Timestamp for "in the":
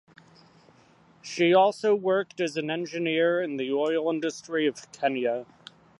3.39-3.71